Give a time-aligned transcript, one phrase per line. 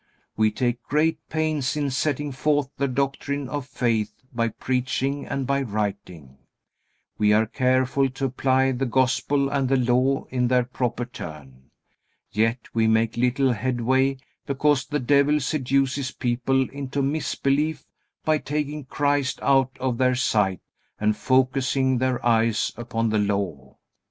[0.35, 5.61] We take great pains in setting forth the doctrine of faith by preaching and by
[5.61, 6.39] writing.
[7.19, 11.69] We are careful to apply the Gospel and the Law in their proper turn.
[12.31, 14.17] Yet we make little headway
[14.47, 17.85] because the devil seduces people into misbelief
[18.25, 20.61] by taking Christ out of their sight
[20.99, 23.77] and focusing their eyes upon the Law.